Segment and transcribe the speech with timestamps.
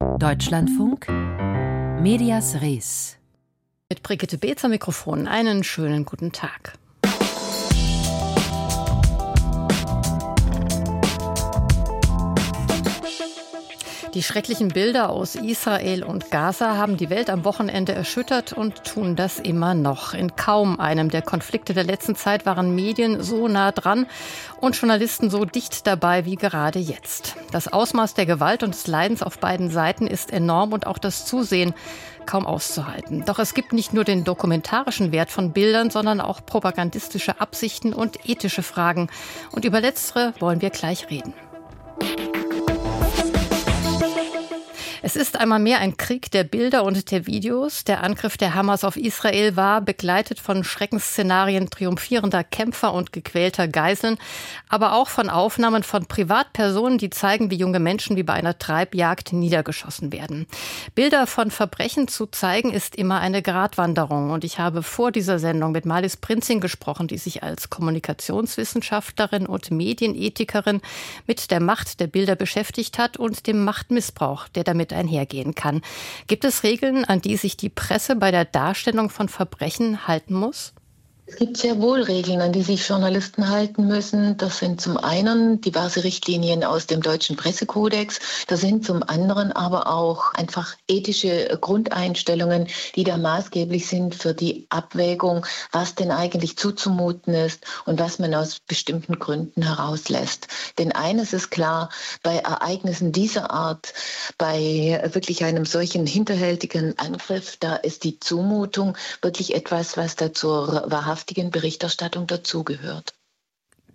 [0.00, 1.08] Deutschlandfunk
[2.00, 3.18] Medias Res.
[3.90, 6.78] Mit Brigitte Beetzer Mikrofon einen schönen guten Tag.
[14.14, 19.14] Die schrecklichen Bilder aus Israel und Gaza haben die Welt am Wochenende erschüttert und tun
[19.14, 20.14] das immer noch.
[20.14, 24.06] In kaum einem der Konflikte der letzten Zeit waren Medien so nah dran
[24.60, 27.36] und Journalisten so dicht dabei wie gerade jetzt.
[27.52, 31.24] Das Ausmaß der Gewalt und des Leidens auf beiden Seiten ist enorm und auch das
[31.24, 31.72] Zusehen
[32.26, 33.24] kaum auszuhalten.
[33.26, 38.28] Doch es gibt nicht nur den dokumentarischen Wert von Bildern, sondern auch propagandistische Absichten und
[38.28, 39.08] ethische Fragen.
[39.52, 41.32] Und über letztere wollen wir gleich reden.
[45.02, 47.84] Es ist einmal mehr ein Krieg der Bilder und der Videos.
[47.84, 54.18] Der Angriff der Hamas auf Israel war begleitet von Schreckensszenarien triumphierender Kämpfer und gequälter Geiseln,
[54.68, 59.32] aber auch von Aufnahmen von Privatpersonen, die zeigen, wie junge Menschen wie bei einer Treibjagd
[59.32, 60.46] niedergeschossen werden.
[60.94, 64.30] Bilder von Verbrechen zu zeigen ist immer eine Gratwanderung.
[64.30, 69.70] Und ich habe vor dieser Sendung mit Malis Prinzing gesprochen, die sich als Kommunikationswissenschaftlerin und
[69.70, 70.82] Medienethikerin
[71.26, 75.82] mit der Macht der Bilder beschäftigt hat und dem Machtmissbrauch, der damit damit einhergehen kann.
[76.26, 80.74] Gibt es Regeln, an die sich die Presse bei der Darstellung von Verbrechen halten muss?
[81.30, 84.36] Es gibt sehr wohl Regeln, an die sich Journalisten halten müssen.
[84.36, 88.18] Das sind zum einen diverse Richtlinien aus dem deutschen Pressekodex.
[88.48, 94.66] Das sind zum anderen aber auch einfach ethische Grundeinstellungen, die da maßgeblich sind für die
[94.70, 100.48] Abwägung, was denn eigentlich zuzumuten ist und was man aus bestimmten Gründen herauslässt.
[100.78, 101.90] Denn eines ist klar,
[102.24, 103.94] bei Ereignissen dieser Art,
[104.36, 110.84] bei wirklich einem solchen hinterhältigen Angriff, da ist die Zumutung wirklich etwas, was da zur
[110.90, 113.12] wahrhaft wahrhaftigen Berichterstattung dazugehört.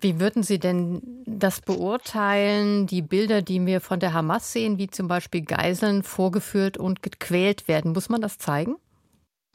[0.00, 4.88] Wie würden Sie denn das beurteilen, die Bilder, die wir von der Hamas sehen, wie
[4.88, 7.92] zum Beispiel Geiseln vorgeführt und gequält werden?
[7.92, 8.76] Muss man das zeigen?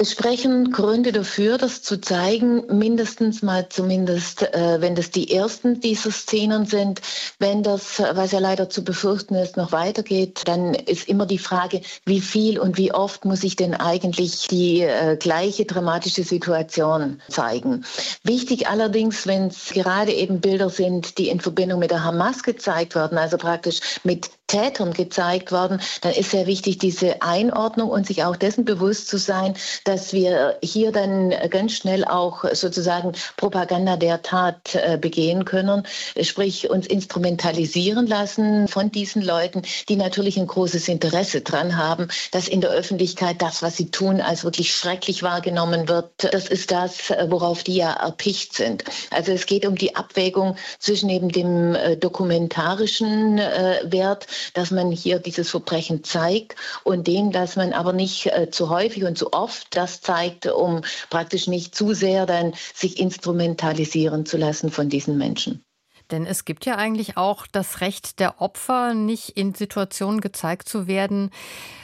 [0.01, 5.79] Es sprechen Gründe dafür, das zu zeigen, mindestens mal zumindest, äh, wenn das die ersten
[5.79, 7.01] dieser Szenen sind.
[7.37, 11.81] Wenn das, was ja leider zu befürchten ist, noch weitergeht, dann ist immer die Frage,
[12.03, 17.85] wie viel und wie oft muss ich denn eigentlich die äh, gleiche dramatische Situation zeigen.
[18.23, 22.95] Wichtig allerdings, wenn es gerade eben Bilder sind, die in Verbindung mit der Hamas gezeigt
[22.95, 28.25] werden, also praktisch mit Tätern gezeigt worden, dann ist sehr wichtig diese Einordnung und sich
[28.25, 29.53] auch dessen bewusst zu sein,
[29.85, 35.83] dass wir hier dann ganz schnell auch sozusagen Propaganda der Tat äh, begehen können,
[36.21, 42.49] sprich uns instrumentalisieren lassen von diesen Leuten, die natürlich ein großes Interesse dran haben, dass
[42.49, 46.11] in der Öffentlichkeit das, was sie tun, als wirklich schrecklich wahrgenommen wird.
[46.17, 48.83] Das ist das, worauf die ja erpicht sind.
[49.11, 54.91] Also es geht um die Abwägung zwischen eben dem äh, dokumentarischen äh, Wert, dass man
[54.91, 59.33] hier dieses Verbrechen zeigt und dem, dass man aber nicht äh, zu häufig und zu
[59.33, 65.17] oft das zeigt, um praktisch nicht zu sehr dann sich instrumentalisieren zu lassen von diesen
[65.17, 65.63] Menschen.
[66.11, 70.87] Denn es gibt ja eigentlich auch das Recht der Opfer, nicht in Situationen gezeigt zu
[70.87, 71.31] werden,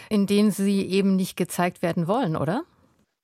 [0.10, 2.64] in denen sie eben nicht gezeigt werden wollen, oder?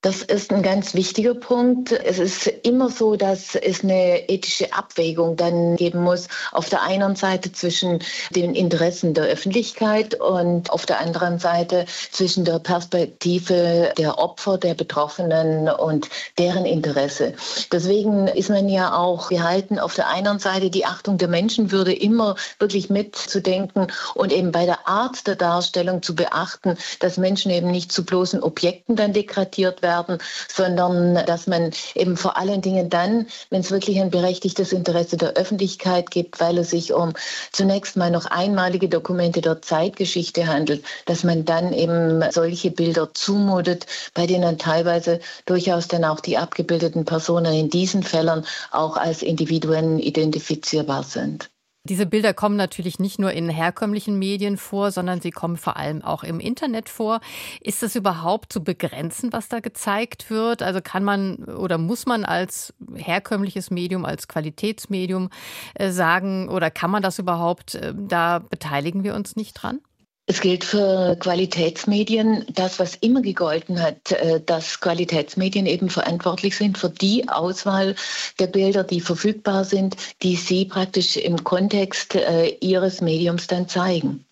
[0.03, 1.93] Das ist ein ganz wichtiger Punkt.
[1.93, 6.27] Es ist immer so, dass es eine ethische Abwägung dann geben muss.
[6.51, 7.99] Auf der einen Seite zwischen
[8.35, 14.73] den Interessen der Öffentlichkeit und auf der anderen Seite zwischen der Perspektive der Opfer, der
[14.73, 17.33] Betroffenen und deren Interesse.
[17.71, 22.35] Deswegen ist man ja auch gehalten, auf der einen Seite die Achtung der Menschenwürde immer
[22.59, 27.93] wirklich mitzudenken und eben bei der Art der Darstellung zu beachten, dass Menschen eben nicht
[27.93, 30.17] zu bloßen Objekten dann degradiert werden werden,
[30.47, 35.33] sondern dass man eben vor allen Dingen dann, wenn es wirklich ein berechtigtes Interesse der
[35.33, 37.13] Öffentlichkeit gibt, weil es sich um
[37.51, 43.85] zunächst mal noch einmalige Dokumente der Zeitgeschichte handelt, dass man dann eben solche Bilder zumutet,
[44.13, 49.99] bei denen teilweise durchaus dann auch die abgebildeten Personen in diesen Fällen auch als Individuen
[49.99, 51.52] identifizierbar sind.
[51.85, 56.01] Diese Bilder kommen natürlich nicht nur in herkömmlichen Medien vor, sondern sie kommen vor allem
[56.01, 57.19] auch im Internet vor.
[57.59, 60.63] Ist das überhaupt zu begrenzen, was da gezeigt wird?
[60.63, 65.29] Also kann man oder muss man als herkömmliches Medium, als Qualitätsmedium
[65.73, 69.81] äh, sagen oder kann man das überhaupt, äh, da beteiligen wir uns nicht dran?
[70.25, 76.77] Es gilt für Qualitätsmedien das, was immer gegolten hat, äh, dass Qualitätsmedien eben verantwortlich sind
[76.77, 77.95] für die Auswahl
[78.39, 84.25] der Bilder, die verfügbar sind, die sie praktisch im Kontext äh, ihres Mediums dann zeigen.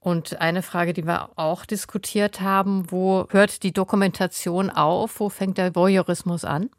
[0.00, 5.18] Und eine Frage, die wir auch diskutiert haben, wo hört die Dokumentation auf?
[5.18, 6.70] Wo fängt der Voyeurismus an?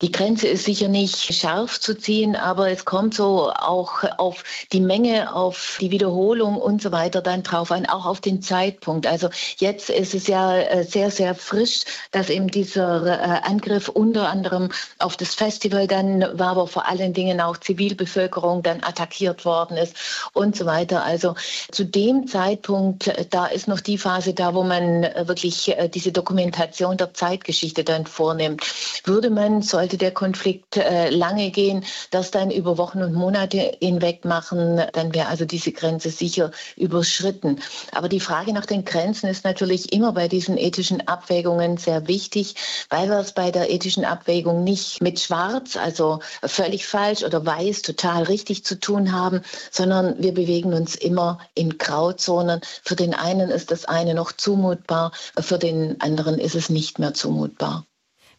[0.00, 4.78] Die Grenze ist sicher nicht scharf zu ziehen, aber es kommt so auch auf die
[4.80, 9.08] Menge, auf die Wiederholung und so weiter dann drauf an, auch auf den Zeitpunkt.
[9.08, 11.80] Also jetzt ist es ja äh, sehr, sehr frisch,
[12.12, 14.68] dass eben dieser äh, Angriff unter anderem
[15.00, 19.96] auf das Festival dann war, aber vor allen Dingen auch Zivilbevölkerung dann attackiert worden ist
[20.32, 21.04] und so weiter.
[21.04, 21.34] Also
[21.72, 26.96] zu dem Zeitpunkt, äh, da ist noch die Phase da, wo man wirklich diese Dokumentation
[26.96, 28.62] der Zeitgeschichte dann vornimmt.
[29.04, 33.74] Würde man solche sollte der Konflikt äh, lange gehen, das dann über Wochen und Monate
[33.80, 37.58] hinweg machen, dann wäre also diese Grenze sicher überschritten.
[37.92, 42.56] Aber die Frage nach den Grenzen ist natürlich immer bei diesen ethischen Abwägungen sehr wichtig,
[42.90, 47.80] weil wir es bei der ethischen Abwägung nicht mit Schwarz, also völlig falsch oder weiß,
[47.80, 49.40] total richtig zu tun haben,
[49.70, 52.60] sondern wir bewegen uns immer in Grauzonen.
[52.84, 57.14] Für den einen ist das eine noch zumutbar, für den anderen ist es nicht mehr
[57.14, 57.86] zumutbar.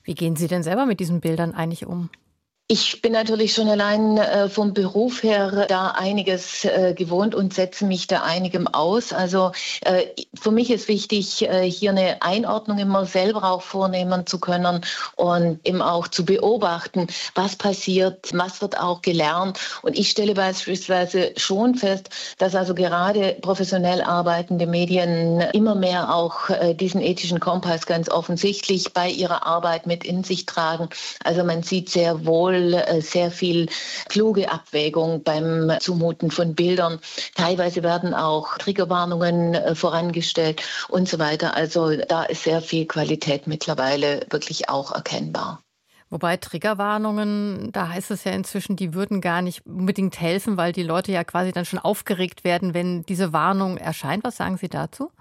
[0.09, 2.09] Wie gehen Sie denn selber mit diesen Bildern eigentlich um?
[2.71, 7.83] Ich bin natürlich schon allein äh, vom Beruf her da einiges äh, gewohnt und setze
[7.83, 9.11] mich da einigem aus.
[9.11, 10.05] Also äh,
[10.39, 14.85] für mich ist wichtig, äh, hier eine Einordnung immer selber auch vornehmen zu können
[15.15, 19.57] und eben auch zu beobachten, was passiert, was wird auch gelernt.
[19.81, 26.51] Und ich stelle beispielsweise schon fest, dass also gerade professionell arbeitende Medien immer mehr auch
[26.51, 30.89] äh, diesen ethischen Kompass ganz offensichtlich bei ihrer Arbeit mit in sich tragen.
[31.23, 33.67] Also man sieht sehr wohl, äh, sehr viel
[34.07, 36.99] kluge Abwägung beim Zumuten von Bildern.
[37.35, 41.55] Teilweise werden auch Triggerwarnungen äh, vorangestellt und so weiter.
[41.55, 45.61] Also da ist sehr viel Qualität mittlerweile wirklich auch erkennbar.
[46.11, 50.83] Wobei Triggerwarnungen, da heißt es ja inzwischen, die würden gar nicht unbedingt helfen, weil die
[50.83, 54.23] Leute ja quasi dann schon aufgeregt werden, wenn diese Warnung erscheint.
[54.23, 55.11] Was sagen Sie dazu?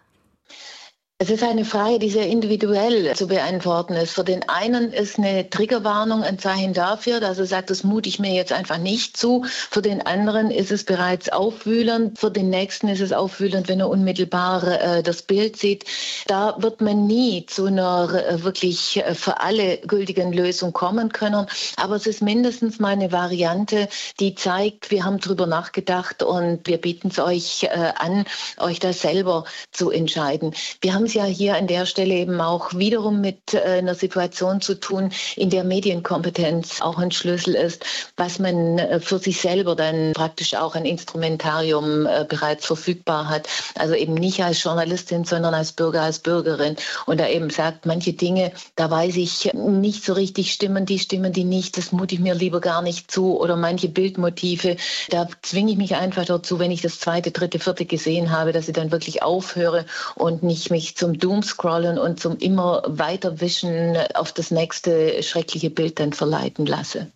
[1.20, 4.12] Es ist eine Frage, die sehr individuell zu beantworten ist.
[4.12, 8.20] Für den einen ist eine Triggerwarnung ein Zeichen dafür, dass er sagt, das mute ich
[8.20, 9.44] mir jetzt einfach nicht zu.
[9.44, 12.20] Für den anderen ist es bereits aufwühlend.
[12.20, 15.86] Für den nächsten ist es aufwühlend, wenn er unmittelbar äh, das Bild sieht.
[16.28, 21.48] Da wird man nie zu einer äh, wirklich äh, für alle gültigen Lösung kommen können.
[21.78, 23.88] Aber es ist mindestens mal eine Variante,
[24.20, 28.24] die zeigt, wir haben drüber nachgedacht und wir bieten es euch äh, an,
[28.58, 30.54] euch da selber zu entscheiden.
[30.80, 34.60] Wir haben es ja hier an der Stelle eben auch wiederum mit äh, einer Situation
[34.60, 37.84] zu tun, in der Medienkompetenz auch ein Schlüssel ist,
[38.16, 43.48] was man äh, für sich selber dann praktisch auch ein Instrumentarium äh, bereits verfügbar hat.
[43.74, 46.76] Also eben nicht als Journalistin, sondern als Bürger, als Bürgerin.
[47.06, 51.32] Und da eben sagt, manche Dinge, da weiß ich nicht so richtig, stimmen die, stimmen
[51.32, 53.38] die nicht, das mute ich mir lieber gar nicht zu.
[53.38, 54.76] Oder manche Bildmotive,
[55.10, 58.68] da zwinge ich mich einfach dazu, wenn ich das zweite, dritte, vierte gesehen habe, dass
[58.68, 64.50] ich dann wirklich aufhöre und nicht mich zum Doomscrollen und zum immer weiterwischen auf das
[64.50, 67.06] nächste schreckliche Bild dann verleiten lasse.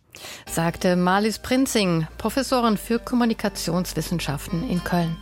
[0.46, 5.16] Sagte Marlies Prinzing, Professorin für Kommunikationswissenschaften in Köln.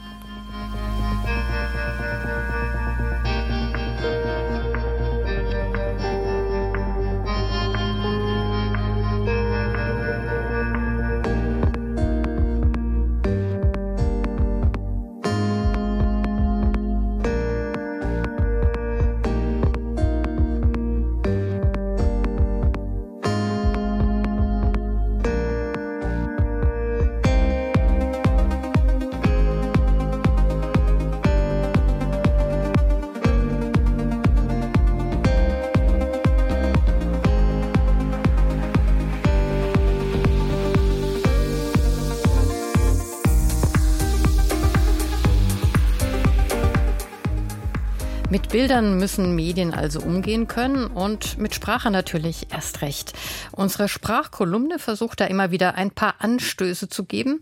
[48.30, 53.12] Mit Bildern müssen Medien also umgehen können und mit Sprache natürlich erst recht.
[53.50, 57.40] Unsere Sprachkolumne versucht da immer wieder ein paar Anstöße zu geben.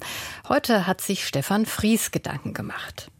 [0.48, 3.10] Heute hat sich Stefan Fries Gedanken gemacht.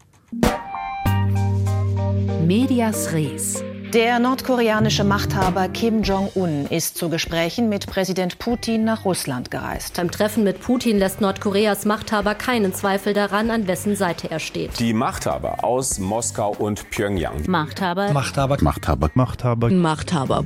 [2.43, 3.63] Medias Res.
[3.93, 9.95] Der nordkoreanische Machthaber Kim Jong-un ist zu Gesprächen mit Präsident Putin nach Russland gereist.
[9.97, 14.79] Beim Treffen mit Putin lässt Nordkoreas Machthaber keinen Zweifel daran, an wessen Seite er steht.
[14.79, 17.49] Die Machthaber aus Moskau und Pyongyang.
[17.49, 18.13] Machthaber.
[18.13, 18.57] Machthaber.
[18.61, 19.09] Machthaber.
[19.15, 19.71] Machthaber.
[19.71, 20.43] Machthaber.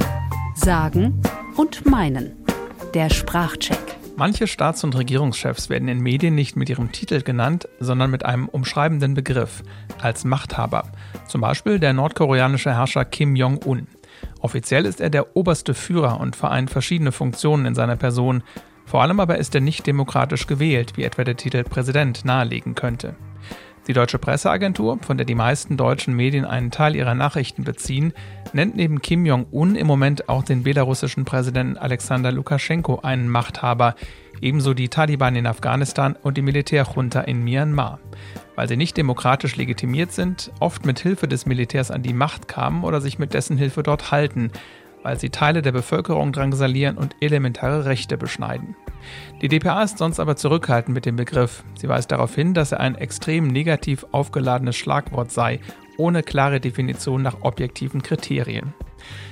[0.55, 1.21] Sagen
[1.57, 2.45] und meinen.
[2.93, 3.92] Der Sprachcheck.
[4.15, 8.47] Manche Staats- und Regierungschefs werden in Medien nicht mit ihrem Titel genannt, sondern mit einem
[8.47, 9.63] umschreibenden Begriff,
[9.99, 10.91] als Machthaber.
[11.27, 13.87] Zum Beispiel der nordkoreanische Herrscher Kim Jong-un.
[14.39, 18.43] Offiziell ist er der oberste Führer und vereint verschiedene Funktionen in seiner Person.
[18.85, 23.15] Vor allem aber ist er nicht demokratisch gewählt, wie etwa der Titel Präsident nahelegen könnte.
[23.87, 28.13] Die deutsche Presseagentur, von der die meisten deutschen Medien einen Teil ihrer Nachrichten beziehen,
[28.53, 33.95] nennt neben Kim Jong-un im Moment auch den belarussischen Präsidenten Alexander Lukaschenko einen Machthaber,
[34.39, 37.99] ebenso die Taliban in Afghanistan und die Militärjunta in Myanmar.
[38.55, 42.85] Weil sie nicht demokratisch legitimiert sind, oft mit Hilfe des Militärs an die Macht kamen
[42.85, 44.49] oder sich mit dessen Hilfe dort halten,
[45.03, 48.75] weil sie Teile der Bevölkerung drangsalieren und elementare Rechte beschneiden.
[49.41, 51.63] Die DPA ist sonst aber zurückhaltend mit dem Begriff.
[51.75, 55.59] Sie weist darauf hin, dass er ein extrem negativ aufgeladenes Schlagwort sei,
[55.97, 58.73] ohne klare Definition nach objektiven Kriterien.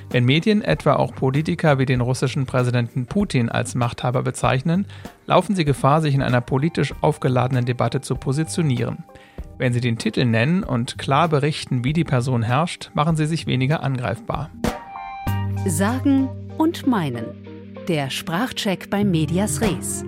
[0.10, 4.86] Wenn Medien etwa auch Politiker wie den russischen Präsidenten Putin als Machthaber bezeichnen,
[5.26, 9.06] laufen sie Gefahr, sich in einer politisch aufgeladenen Debatte zu positionieren.
[9.58, 13.48] Wenn sie den Titel nennen und klar berichten, wie die Person herrscht, machen sie sich
[13.48, 14.50] weniger angreifbar.
[15.68, 16.28] Sagen
[16.58, 17.26] und meinen.
[17.88, 20.04] Der Sprachcheck bei Medias Res.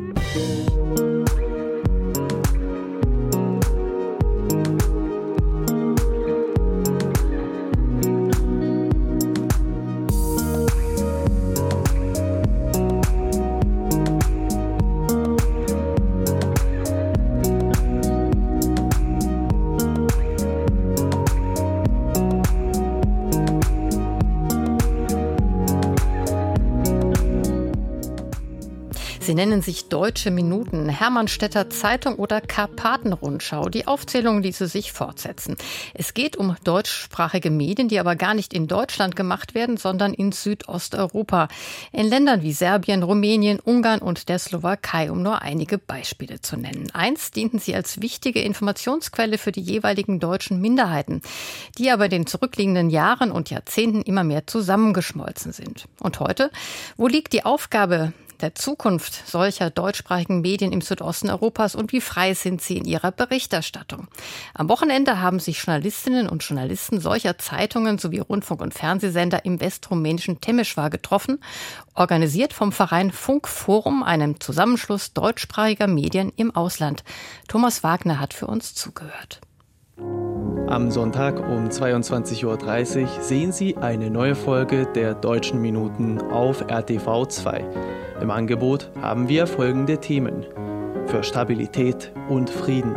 [29.33, 33.67] Sie nennen sich Deutsche Minuten, Hermannstädter Zeitung oder Karpatenrundschau.
[33.67, 35.57] Die Aufzählungen ließe sich fortsetzen.
[35.95, 40.33] Es geht um deutschsprachige Medien, die aber gar nicht in Deutschland gemacht werden, sondern in
[40.33, 41.47] Südosteuropa.
[41.91, 46.91] In Ländern wie Serbien, Rumänien, Ungarn und der Slowakei, um nur einige Beispiele zu nennen.
[46.93, 51.23] Einst dienten sie als wichtige Informationsquelle für die jeweiligen deutschen Minderheiten,
[51.79, 55.87] die aber in den zurückliegenden Jahren und Jahrzehnten immer mehr zusammengeschmolzen sind.
[55.99, 56.51] Und heute?
[56.97, 58.13] Wo liegt die Aufgabe
[58.43, 63.11] der Zukunft solcher deutschsprachigen Medien im Südosten Europas und wie frei sind sie in ihrer
[63.11, 64.09] Berichterstattung.
[64.53, 70.41] Am Wochenende haben sich Journalistinnen und Journalisten solcher Zeitungen sowie Rundfunk- und Fernsehsender im westrumänischen
[70.41, 71.39] Temeschwar getroffen,
[71.95, 77.05] organisiert vom Verein Funkforum, einem Zusammenschluss deutschsprachiger Medien im Ausland.
[77.47, 79.39] Thomas Wagner hat für uns zugehört.
[79.97, 82.45] Am Sonntag um 22.30
[83.03, 87.65] Uhr sehen Sie eine neue Folge der Deutschen Minuten auf RTV 2.
[88.21, 90.45] Im Angebot haben wir folgende Themen.
[91.05, 92.95] Für Stabilität und Frieden.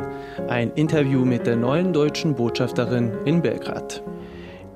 [0.48, 4.02] Ein Interview mit der neuen deutschen Botschafterin in Belgrad.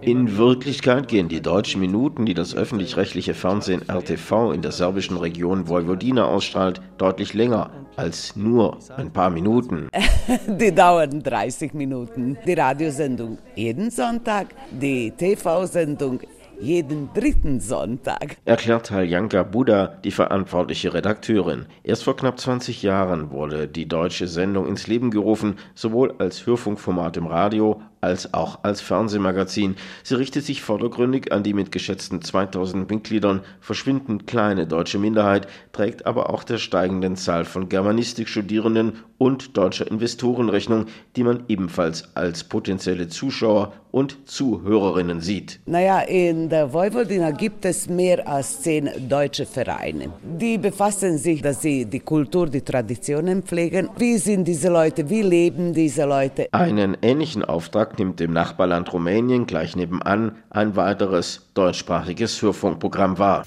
[0.03, 5.69] In Wirklichkeit gehen die deutschen Minuten, die das öffentlich-rechtliche Fernsehen RTV in der serbischen Region
[5.69, 9.89] Vojvodina ausstrahlt, deutlich länger als nur ein paar Minuten.
[10.47, 12.39] Die dauern 30 Minuten.
[12.47, 16.21] Die Radiosendung jeden Sonntag, die TV-Sendung
[16.61, 18.37] jeden dritten Sonntag.
[18.45, 21.67] Erklärt Haljanka Buda, die verantwortliche Redakteurin.
[21.83, 27.17] Erst vor knapp 20 Jahren wurde die deutsche Sendung ins Leben gerufen, sowohl als Hörfunkformat
[27.17, 29.77] im Radio als auch als Fernsehmagazin.
[30.03, 36.07] Sie richtet sich vordergründig an die mit geschätzten 2000 Mitgliedern verschwindend kleine deutsche Minderheit, trägt
[36.07, 42.45] aber auch der steigenden Zahl von Germanistikstudierenden und deutscher Investoren Rechnung, die man ebenfalls als
[42.45, 45.61] potenzielle Zuschauer und Zuhörerinnen sieht.
[45.67, 50.11] Naja, in der Vojvodina gibt es mehr als zehn deutsche Vereine.
[50.23, 53.91] Die befassen sich, dass sie die Kultur, die Traditionen pflegen.
[53.99, 55.11] Wie sind diese Leute?
[55.11, 56.49] Wie leben diese Leute?
[56.53, 63.45] Einen ähnlichen Auftrag nimmt dem Nachbarland Rumänien gleich nebenan ein weiteres deutschsprachiges Hörfunkprogramm wahr.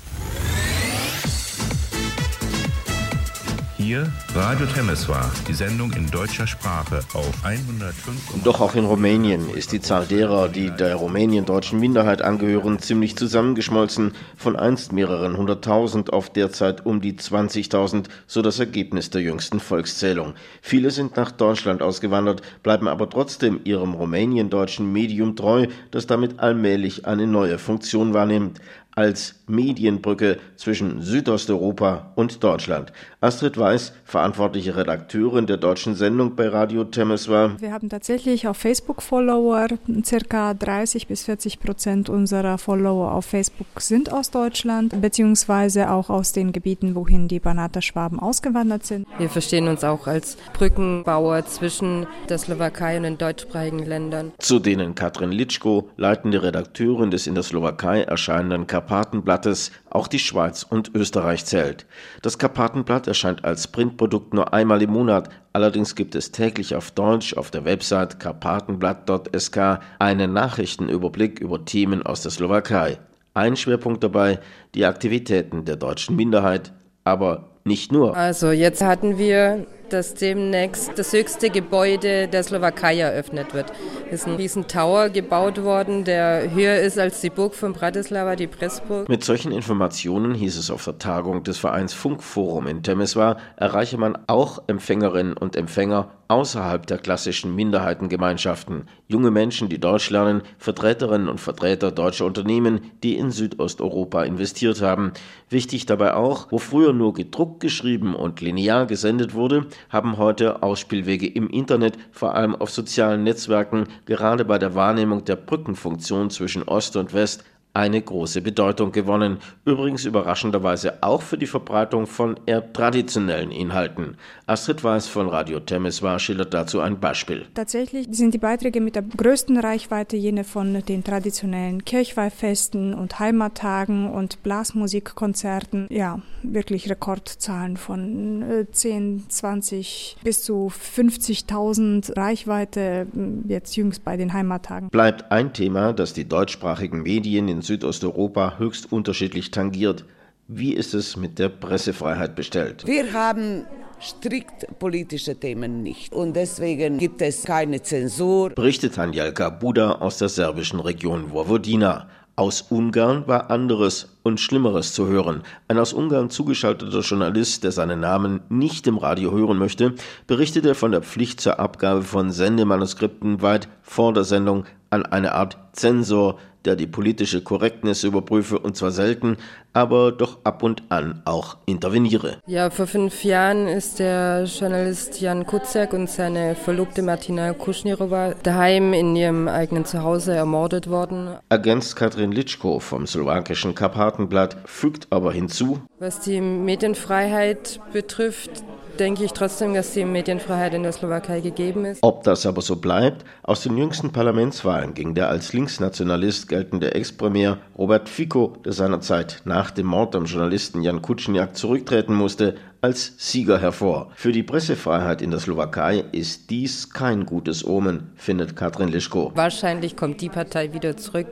[3.84, 8.42] Hier Radio Temeswar, die Sendung in deutscher Sprache auf 105.
[8.46, 14.14] Doch auch in Rumänien ist die Zahl derer, die der rumäniendeutschen Minderheit angehören, ziemlich zusammengeschmolzen,
[14.38, 20.36] von einst mehreren hunderttausend auf derzeit um die 20.000, so das Ergebnis der jüngsten Volkszählung.
[20.62, 27.06] Viele sind nach Deutschland ausgewandert, bleiben aber trotzdem ihrem rumäniendeutschen Medium treu, das damit allmählich
[27.06, 28.62] eine neue Funktion wahrnimmt
[28.96, 32.94] als Medienbrücke zwischen Südosteuropa und Deutschland.
[33.22, 37.60] Astrid Weiß, verantwortliche Redakteurin der deutschen Sendung bei Radio Temeswar.
[37.60, 39.68] Wir haben tatsächlich auf Facebook Follower.
[40.04, 46.32] Circa 30 bis 40 Prozent unserer Follower auf Facebook sind aus Deutschland, beziehungsweise auch aus
[46.32, 49.08] den Gebieten, wohin die Banater Schwaben ausgewandert sind.
[49.18, 54.32] Wir verstehen uns auch als Brückenbauer zwischen der Slowakei und den deutschsprachigen Ländern.
[54.38, 60.64] Zu denen Katrin Litschko, leitende Redakteurin des in der Slowakei erscheinenden Karpatenblattes, auch die Schweiz
[60.64, 61.86] und Österreich zählt.
[62.22, 67.36] Das Karpatenblatt erscheint als Printprodukt nur einmal im Monat, allerdings gibt es täglich auf Deutsch
[67.36, 73.00] auf der Website karpatenblatt.sk einen Nachrichtenüberblick über Themen aus der Slowakei.
[73.34, 74.40] Ein Schwerpunkt dabei
[74.76, 76.74] die Aktivitäten der deutschen Minderheit,
[77.06, 78.16] aber nicht nur.
[78.18, 83.72] Also jetzt hatten wir dass demnächst das höchste Gebäude der Slowakei eröffnet wird.
[84.08, 88.36] Es ist ein riesen Tower gebaut worden, der höher ist als die Burg von Bratislava,
[88.36, 89.08] die Pressburg.
[89.08, 94.18] Mit solchen Informationen, hieß es auf der Tagung des Vereins Funkforum in Temeswar, erreiche man
[94.26, 101.40] auch Empfängerinnen und Empfänger außerhalb der klassischen Minderheitengemeinschaften, junge Menschen, die Deutsch lernen, Vertreterinnen und
[101.40, 105.12] Vertreter deutscher Unternehmen, die in Südosteuropa investiert haben.
[105.50, 111.28] Wichtig dabei auch, wo früher nur gedruckt geschrieben und linear gesendet wurde, haben heute Ausspielwege
[111.28, 116.96] im Internet, vor allem auf sozialen Netzwerken, gerade bei der Wahrnehmung der Brückenfunktion zwischen Ost
[116.96, 123.52] und West eine große Bedeutung gewonnen, übrigens überraschenderweise auch für die Verbreitung von eher traditionellen
[123.52, 124.18] Inhalten.
[124.46, 127.46] Astrid Weiß von Radio Temeswar schildert dazu ein Beispiel.
[127.56, 134.08] Tatsächlich sind die Beiträge mit der größten Reichweite jene von den traditionellen Kirchweihfesten und Heimattagen
[134.08, 135.88] und Blasmusikkonzerten.
[135.90, 143.08] Ja, wirklich Rekordzahlen von 10, äh, 20 bis zu 50.000 Reichweite
[143.48, 144.90] jetzt jüngst bei den Heimattagen.
[144.90, 150.06] Bleibt ein Thema, das die deutschsprachigen Medien in Südosteuropa höchst unterschiedlich tangiert.
[150.48, 152.86] Wie ist es mit der Pressefreiheit bestellt?
[152.86, 153.66] Wir haben
[154.02, 156.14] strikt politische Themen nicht.
[156.14, 158.50] Und deswegen gibt es keine Zensur.
[158.50, 162.08] Berichtet Anjalka Buda aus der serbischen Region Vojvodina.
[162.36, 165.44] Aus Ungarn war anderes und Schlimmeres zu hören.
[165.68, 169.94] Ein aus Ungarn zugeschalteter Journalist, der seinen Namen nicht im Radio hören möchte,
[170.26, 175.60] berichtete von der Pflicht zur Abgabe von Sendemanuskripten weit vor der Sendung an eine Art
[175.74, 179.38] Zensor, der die politische Korrektness überprüfe und zwar selten,
[179.74, 182.38] aber doch ab und an auch interveniere.
[182.46, 188.94] Ja, vor fünf Jahren ist der Journalist Jan Kuciak und seine Verlobte Martina Kuschnirova daheim
[188.94, 191.36] in ihrem eigenen Zuhause ermordet worden.
[191.50, 198.64] Ergänzt Katrin Litschko vom slowakischen Karpatenblatt, fügt aber hinzu, was die Medienfreiheit betrifft,
[199.00, 202.02] denke ich trotzdem, dass die Medienfreiheit in der Slowakei gegeben ist.
[202.04, 207.58] Ob das aber so bleibt, aus den jüngsten Parlamentswahlen ging der als Linksnationalist geltende Ex-Premier
[207.78, 213.60] Robert Fico, der seinerzeit nach dem Mord am Journalisten Jan Kutschniak zurücktreten musste, als Sieger
[213.60, 214.12] hervor.
[214.16, 219.32] Für die Pressefreiheit in der Slowakei ist dies kein gutes Omen, findet Katrin Lischko.
[219.36, 221.28] Wahrscheinlich kommt die Partei wieder zurück,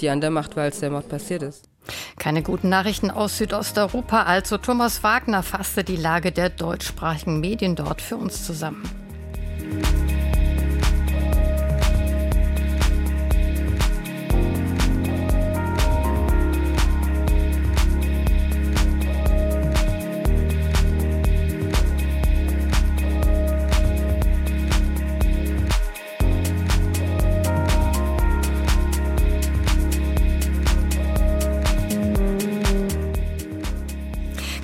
[0.00, 1.68] die an der Macht war, als der Mord passiert ist.
[2.18, 8.00] Keine guten Nachrichten aus Südosteuropa, also Thomas Wagner fasste die Lage der deutschsprachigen Medien dort
[8.00, 9.03] für uns zusammen.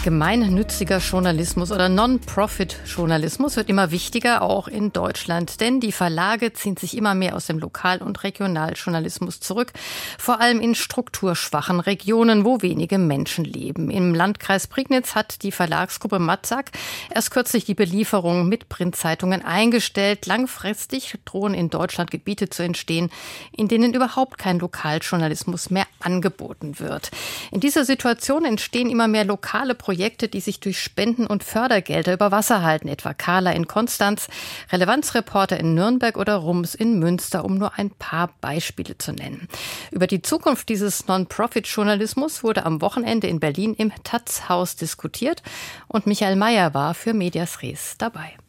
[0.03, 5.61] Gemeinnütziger Journalismus oder Non-Profit-Journalismus wird immer wichtiger, auch in Deutschland.
[5.61, 9.75] Denn die Verlage ziehen sich immer mehr aus dem Lokal- und Regionaljournalismus zurück.
[10.17, 13.91] Vor allem in strukturschwachen Regionen, wo wenige Menschen leben.
[13.91, 16.71] Im Landkreis Prignitz hat die Verlagsgruppe Matzak
[17.15, 20.25] erst kürzlich die Belieferung mit Printzeitungen eingestellt.
[20.25, 23.11] Langfristig drohen in Deutschland Gebiete zu entstehen,
[23.53, 27.11] in denen überhaupt kein Lokaljournalismus mehr angeboten wird.
[27.51, 32.15] In dieser Situation entstehen immer mehr lokale Projekte Projekte, die sich durch Spenden und Fördergelder
[32.15, 34.29] über Wasser halten, etwa Carla in Konstanz,
[34.71, 39.49] Relevanzreporter in Nürnberg oder Rums in Münster, um nur ein paar Beispiele zu nennen.
[39.91, 45.43] Über die Zukunft dieses Non-Profit-Journalismus wurde am Wochenende in Berlin im Taz-Haus diskutiert
[45.89, 48.40] und Michael Mayer war für Medias Res dabei.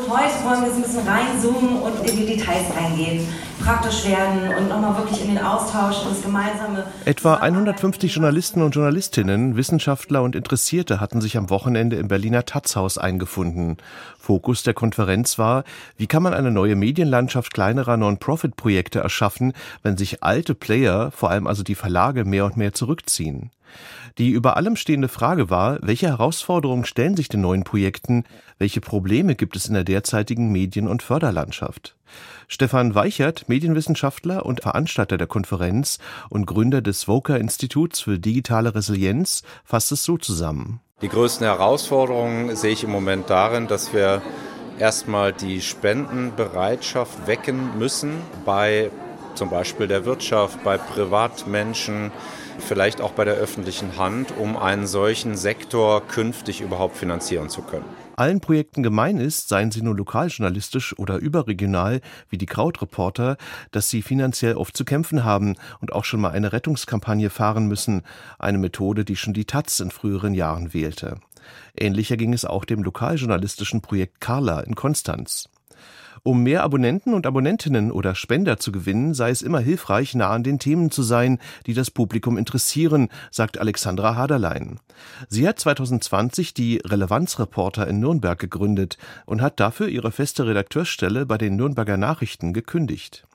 [0.00, 3.28] Heute wollen wir jetzt ein bisschen reinzoomen und in die Details reingehen,
[3.62, 6.86] praktisch werden und nochmal wirklich in den Austausch und das gemeinsame.
[7.04, 12.96] Etwa 150 Journalisten und Journalistinnen, Wissenschaftler und Interessierte hatten sich am Wochenende im Berliner Tatzhaus
[12.96, 13.76] eingefunden.
[14.18, 15.62] Fokus der Konferenz war,
[15.98, 19.52] wie kann man eine neue Medienlandschaft kleinerer Non-Profit-Projekte erschaffen,
[19.82, 23.50] wenn sich alte Player, vor allem also die Verlage, mehr und mehr zurückziehen.
[24.18, 28.24] Die über allem stehende Frage war, welche Herausforderungen stellen sich den neuen Projekten,
[28.58, 31.96] welche Probleme gibt es in der derzeitigen Medien- und Förderlandschaft?
[32.48, 39.42] Stefan Weichert, Medienwissenschaftler und Veranstalter der Konferenz und Gründer des Voker Instituts für digitale Resilienz,
[39.64, 40.80] fasst es so zusammen.
[41.00, 44.22] Die größten Herausforderungen sehe ich im Moment darin, dass wir
[44.78, 48.12] erstmal die Spendenbereitschaft wecken müssen
[48.44, 48.90] bei
[49.34, 52.12] zum Beispiel der Wirtschaft, bei Privatmenschen,
[52.58, 57.84] vielleicht auch bei der öffentlichen Hand, um einen solchen Sektor künftig überhaupt finanzieren zu können.
[58.16, 63.36] Allen Projekten gemein ist, seien sie nur lokaljournalistisch oder überregional, wie die Krautreporter,
[63.70, 68.02] dass sie finanziell oft zu kämpfen haben und auch schon mal eine Rettungskampagne fahren müssen,
[68.38, 71.16] eine Methode, die schon die Taz in früheren Jahren wählte.
[71.76, 75.48] Ähnlicher ging es auch dem lokaljournalistischen Projekt Carla in Konstanz.
[76.24, 80.44] Um mehr Abonnenten und Abonnentinnen oder Spender zu gewinnen, sei es immer hilfreich, nah an
[80.44, 84.78] den Themen zu sein, die das Publikum interessieren, sagt Alexandra Haderlein.
[85.28, 91.38] Sie hat 2020 die Relevanzreporter in Nürnberg gegründet und hat dafür ihre feste Redakteursstelle bei
[91.38, 93.26] den Nürnberger Nachrichten gekündigt.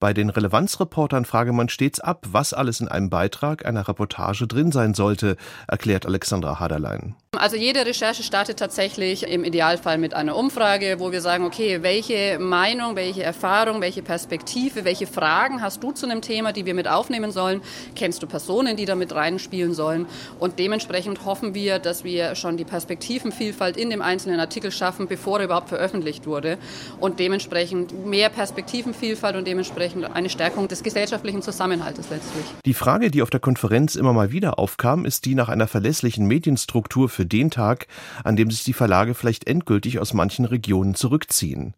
[0.00, 4.72] Bei den Relevanzreportern frage man stets ab, was alles in einem Beitrag einer Reportage drin
[4.72, 5.36] sein sollte,
[5.68, 7.14] erklärt Alexandra Haderlein.
[7.38, 12.38] Also jede Recherche startet tatsächlich im Idealfall mit einer Umfrage, wo wir sagen, okay, welche
[12.38, 16.86] Meinung, welche Erfahrung, welche Perspektive, welche Fragen hast du zu einem Thema, die wir mit
[16.86, 17.62] aufnehmen sollen?
[17.96, 20.04] Kennst du Personen, die da mit reinspielen sollen?
[20.38, 25.38] Und dementsprechend hoffen wir, dass wir schon die Perspektivenvielfalt in dem einzelnen Artikel schaffen, bevor
[25.38, 26.58] er überhaupt veröffentlicht wurde.
[27.00, 32.44] Und dementsprechend mehr Perspektivenvielfalt und dementsprechend eine Stärkung des gesellschaftlichen Zusammenhaltes letztlich.
[32.66, 36.26] Die Frage, die auf der Konferenz immer mal wieder aufkam, ist die nach einer verlässlichen
[36.26, 37.86] Medienstruktur für für den Tag,
[38.24, 41.74] an dem sich die Verlage vielleicht endgültig aus manchen Regionen zurückziehen.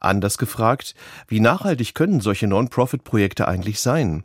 [0.00, 0.94] Anders gefragt,
[1.28, 4.24] wie nachhaltig können solche Non-Profit-Projekte eigentlich sein?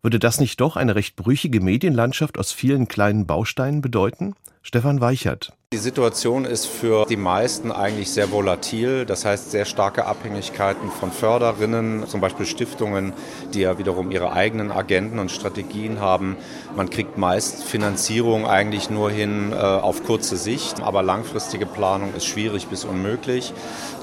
[0.00, 4.34] Würde das nicht doch eine recht brüchige Medienlandschaft aus vielen kleinen Bausteinen bedeuten?
[4.62, 5.52] Stefan Weichert.
[5.72, 9.04] Die Situation ist für die meisten eigentlich sehr volatil.
[9.04, 13.12] Das heißt, sehr starke Abhängigkeiten von Förderinnen, zum Beispiel Stiftungen,
[13.52, 16.36] die ja wiederum ihre eigenen Agenten und Strategien haben.
[16.76, 22.26] Man kriegt meist Finanzierung eigentlich nur hin äh, auf kurze Sicht, aber langfristige Planung ist
[22.26, 23.52] schwierig bis unmöglich.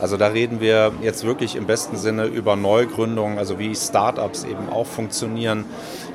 [0.01, 4.67] Also da reden wir jetzt wirklich im besten Sinne über Neugründungen, also wie Startups eben
[4.69, 5.63] auch funktionieren,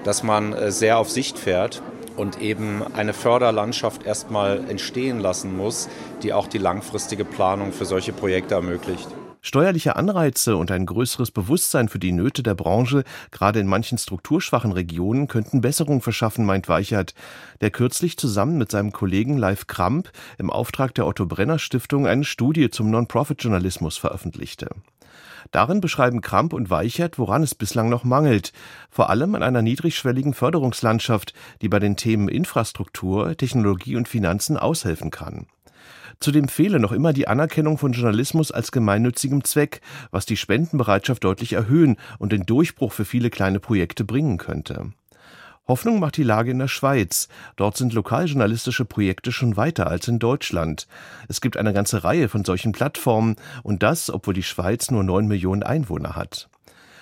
[0.05, 1.81] dass man äh, sehr auf Sicht fährt
[2.19, 5.89] und eben eine Förderlandschaft erstmal entstehen lassen muss,
[6.23, 9.09] die auch die langfristige Planung für solche Projekte ermöglicht.
[9.41, 14.73] Steuerliche Anreize und ein größeres Bewusstsein für die Nöte der Branche, gerade in manchen strukturschwachen
[14.73, 17.15] Regionen, könnten Besserung verschaffen, meint Weichert,
[17.61, 22.25] der kürzlich zusammen mit seinem Kollegen Live Kramp im Auftrag der Otto Brenner Stiftung eine
[22.25, 24.71] Studie zum Non-Profit-Journalismus veröffentlichte.
[25.51, 28.53] Darin beschreiben Kramp und Weichert, woran es bislang noch mangelt,
[28.91, 35.11] vor allem an einer niedrigschwelligen Förderungslandschaft, die bei den Themen Infrastruktur, Technologie und Finanzen aushelfen
[35.11, 35.47] kann.
[36.21, 39.81] Zudem fehle noch immer die Anerkennung von Journalismus als gemeinnützigem Zweck,
[40.11, 44.93] was die Spendenbereitschaft deutlich erhöhen und den Durchbruch für viele kleine Projekte bringen könnte.
[45.69, 47.29] Hoffnung macht die Lage in der Schweiz.
[47.57, 50.89] Dort sind lokaljournalistische Projekte schon weiter als in Deutschland.
[51.29, 55.29] Es gibt eine ganze Reihe von solchen Plattformen und das, obwohl die Schweiz nur neun
[55.29, 56.49] Millionen Einwohner hat.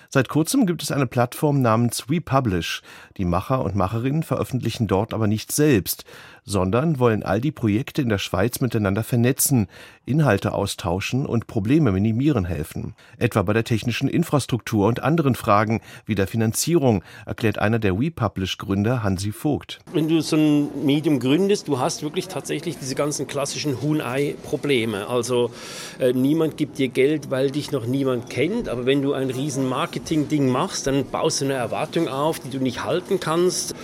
[0.09, 2.81] Seit kurzem gibt es eine Plattform namens WePublish.
[3.17, 6.05] Die Macher und Macherinnen veröffentlichen dort aber nicht selbst,
[6.47, 9.67] sondern wollen all die Projekte in der Schweiz miteinander vernetzen,
[10.05, 12.95] Inhalte austauschen und Probleme minimieren helfen.
[13.17, 19.03] Etwa bei der technischen Infrastruktur und anderen Fragen wie der Finanzierung, erklärt einer der WePublish-Gründer
[19.03, 19.79] Hansi Vogt.
[19.91, 25.07] Wenn du so ein Medium gründest, du hast wirklich tatsächlich diese ganzen klassischen Huhn-Ei-Probleme.
[25.07, 25.51] Also
[25.99, 29.67] äh, niemand gibt dir Geld, weil dich noch niemand kennt, aber wenn du ein riesen
[29.67, 33.75] Marketing-Ding machst, dann baust du eine Erwartung auf, die du nicht halten kannst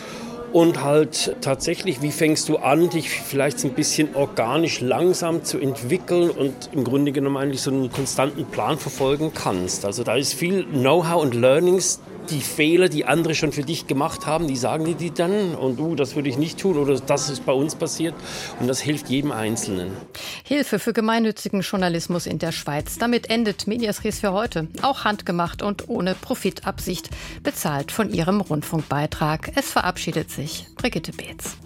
[0.53, 6.29] und halt tatsächlich, wie fängst du an, dich vielleicht ein bisschen organisch langsam zu entwickeln
[6.29, 9.83] und im Grunde genommen eigentlich so einen konstanten Plan verfolgen kannst.
[9.83, 14.25] Also da ist viel Know-how und Learnings, die Fehler, die andere schon für dich gemacht
[14.25, 16.97] haben, die sagen dir die dann und du, uh, das würde ich nicht tun oder
[16.97, 18.13] das ist bei uns passiert
[18.61, 19.91] und das hilft jedem Einzelnen.
[20.43, 22.97] Hilfe für gemeinnützigen Journalismus in der Schweiz.
[22.97, 24.67] Damit endet Medias Res für heute.
[24.81, 27.09] Auch handgemacht und ohne Profitabsicht,
[27.43, 29.51] bezahlt von ihrem Rundfunkbeitrag.
[29.55, 30.42] Es verabschiedet sich
[30.75, 31.57] Brigitte Beetz.